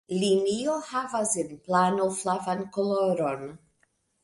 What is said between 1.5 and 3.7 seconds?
plano flavan koloron.